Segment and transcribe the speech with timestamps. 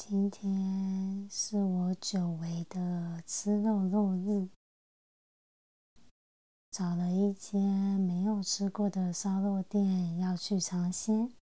[0.00, 4.48] 今天是我久违的吃肉肉日，
[6.70, 11.32] 找了一间没有吃过的烧肉店要去尝鲜。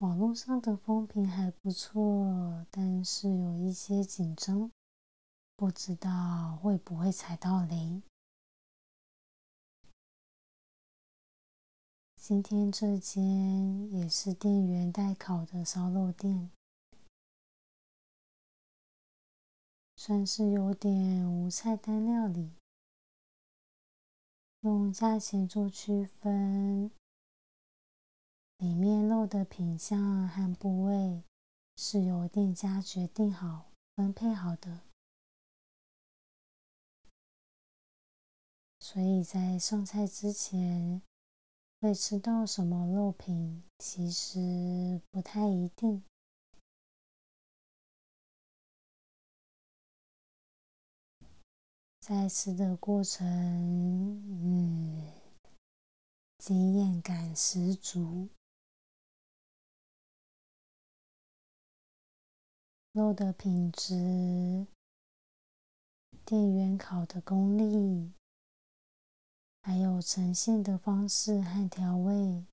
[0.00, 4.70] 网络上的风评还不错，但是有一些紧张，
[5.56, 8.02] 不知道会不会踩到雷。
[12.24, 16.52] 今天这间也是店员代烤的烧肉店，
[19.96, 22.52] 算是有点无菜单料理，
[24.60, 26.92] 用价钱做区分，
[28.58, 31.24] 里面肉的品相和部位
[31.76, 34.82] 是由店家决定好分配好的，
[38.78, 41.02] 所以在上菜之前。
[41.82, 46.04] 会吃到什么肉品，其实不太一定。
[51.98, 55.12] 在吃的过程，嗯，
[56.38, 58.28] 经验感十足。
[62.92, 64.68] 肉的品质，
[66.24, 68.12] 店员烤的功力。
[69.62, 72.44] 还有呈现的方式和调味，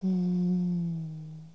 [0.00, 1.54] 嗯，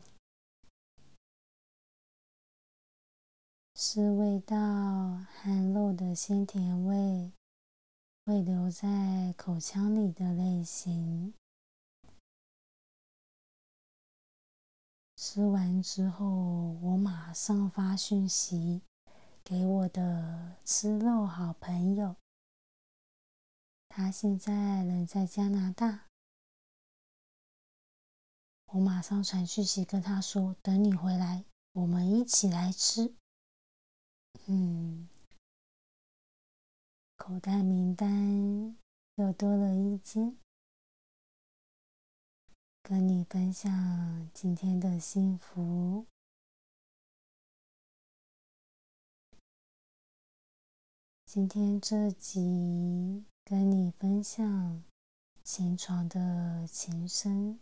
[3.75, 7.31] 是味道和肉的鲜甜味
[8.25, 11.35] 会留在口腔里的类型。
[15.15, 16.25] 吃完之后，
[16.81, 18.81] 我马上发讯息
[19.43, 22.15] 给我的吃肉好朋友。
[23.93, 26.07] 他现在人在加拿大，
[28.67, 31.43] 我马上传讯息跟他说：“等你回来，
[31.73, 33.13] 我们一起来吃。”
[34.47, 35.09] 嗯，
[37.17, 38.77] 口袋名单
[39.15, 40.37] 又多了一间，
[42.81, 46.05] 跟你分享今天的幸福。
[51.25, 53.25] 今天这集。
[53.51, 54.81] 跟你分享
[55.43, 57.59] 琴床的琴声。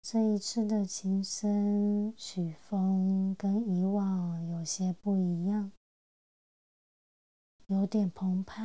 [0.00, 5.70] 这一次的琴声曲风跟以往有些不一样，
[7.68, 8.60] 有点澎湃，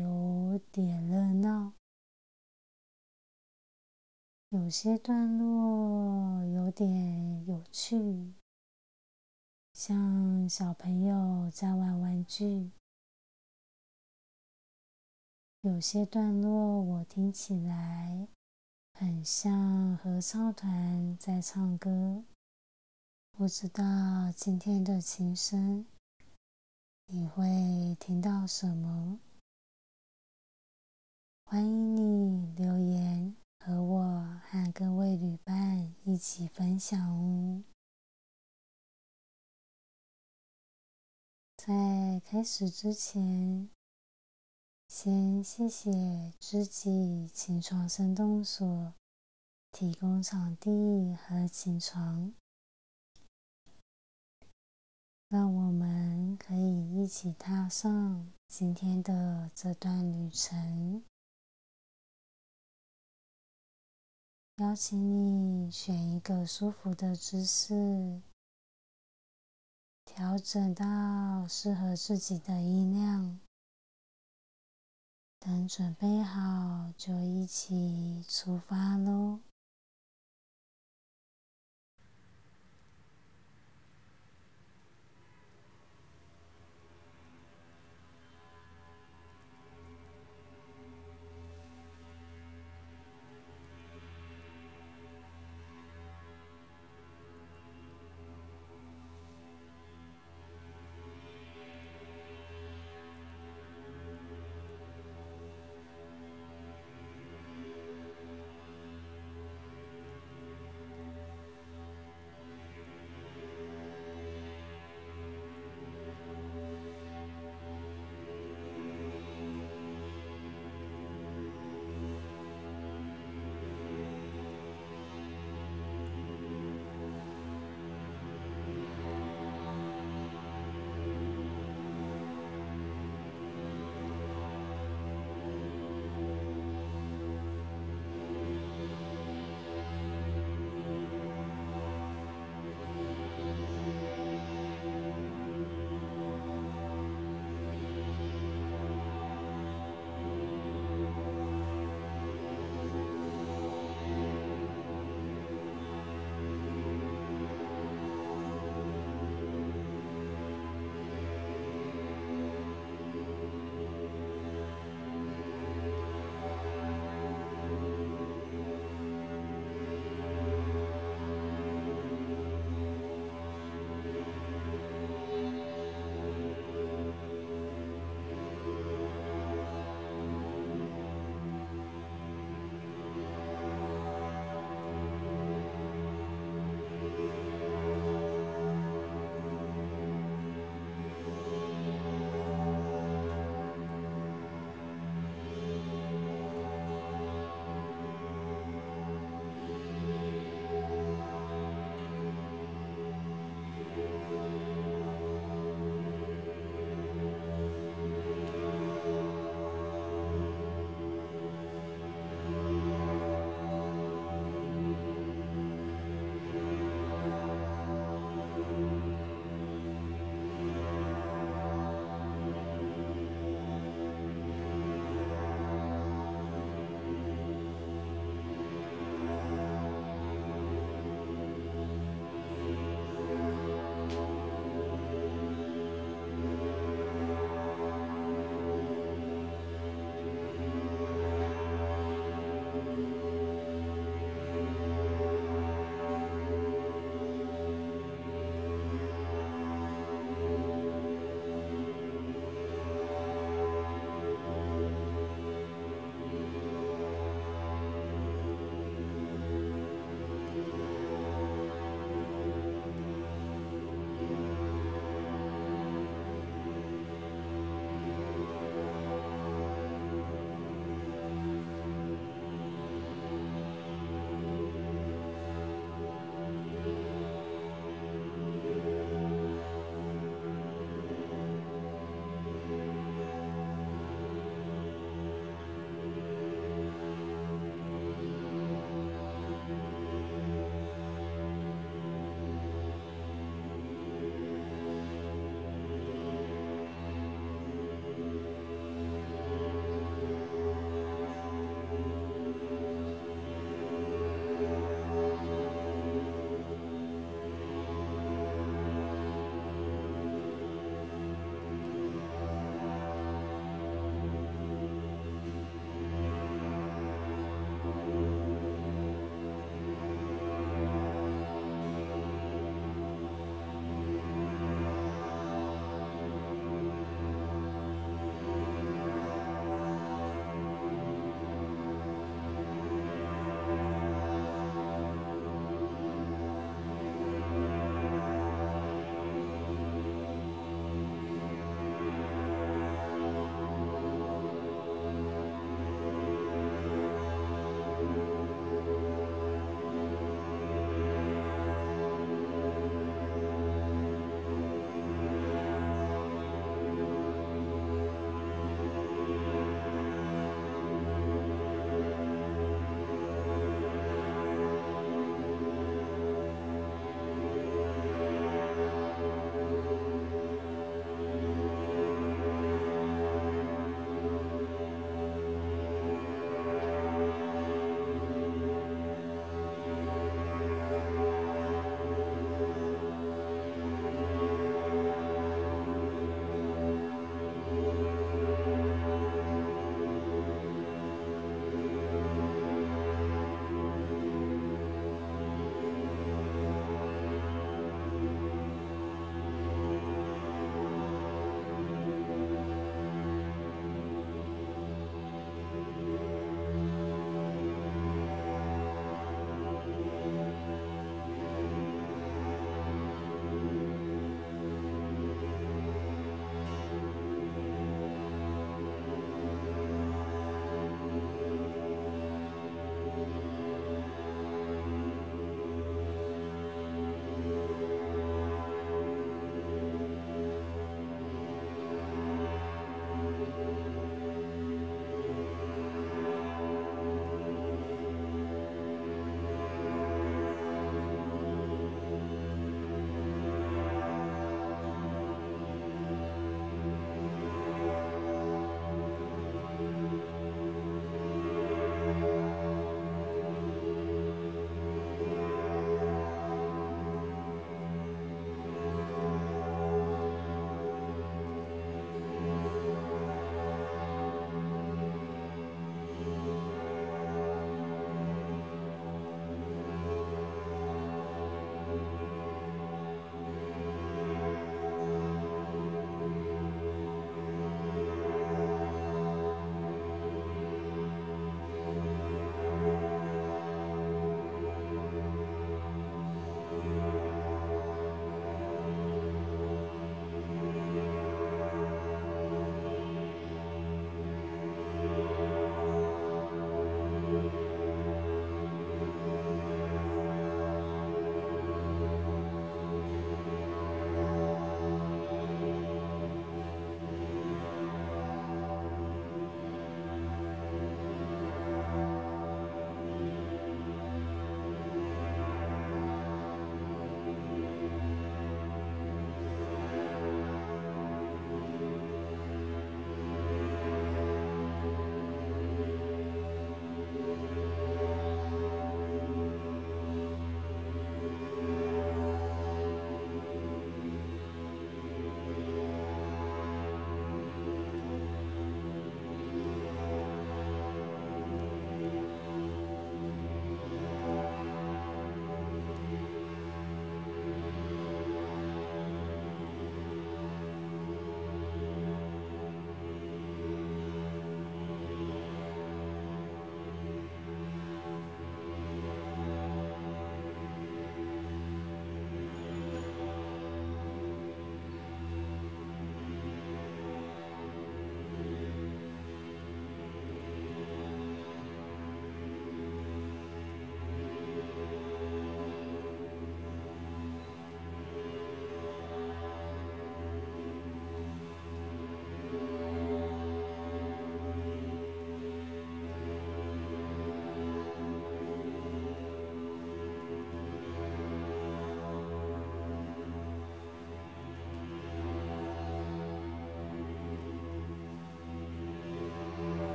[0.00, 1.74] 有点热闹，
[4.48, 8.32] 有些段落有点有趣。
[9.78, 12.72] 像小朋友在玩玩具，
[15.60, 18.26] 有些段落我听起来
[18.94, 22.24] 很像合唱团在唱歌。
[23.30, 23.84] 不知道
[24.34, 25.86] 今天的琴声
[27.06, 29.20] 你会听到什么？
[31.44, 37.62] 欢迎你留言和我和各位旅伴一起分享哦。
[41.68, 43.68] 在开始之前，
[44.88, 48.94] 先谢谢知己琴床生动所
[49.70, 52.32] 提供场地和琴床，
[55.28, 61.04] 让我们可以一起踏上今天的这段旅程。
[64.56, 64.98] 邀请
[65.66, 68.22] 你选一个舒服的姿势。
[70.18, 73.38] 调整到适合自己的音量，
[75.38, 79.38] 等准备好就一起出发喽。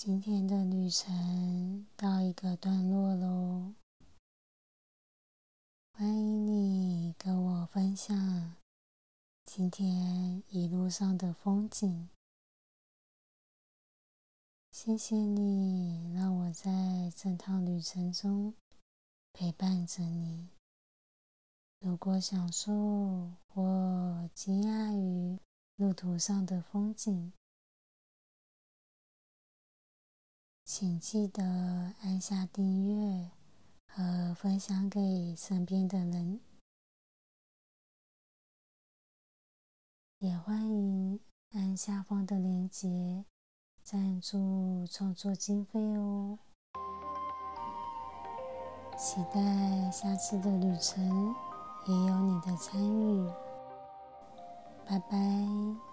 [0.00, 3.74] 今天的旅程到一个段落喽，
[5.90, 8.54] 欢迎你跟我分享
[9.44, 12.08] 今天一路上的风景。
[14.70, 18.54] 谢谢你让我在这趟旅程中
[19.32, 20.46] 陪伴着你。
[21.80, 25.40] 如果享受或惊讶于
[25.74, 27.32] 路途上的风景，
[30.70, 31.42] 请记得
[32.02, 33.30] 按下订阅
[33.86, 36.40] 和分享给身边的人，
[40.18, 41.20] 也欢迎
[41.52, 43.24] 按下方的链接
[43.82, 46.38] 赞助创作经费哦。
[48.98, 51.34] 期待下次的旅程。
[51.86, 53.26] 也有你的参与，
[54.84, 55.87] 拜拜。